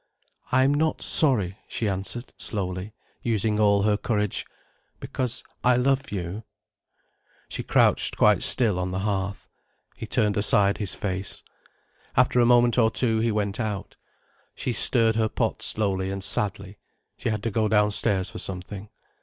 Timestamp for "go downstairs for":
17.51-18.39